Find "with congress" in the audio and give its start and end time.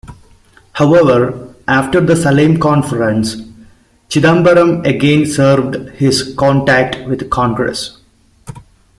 7.07-7.99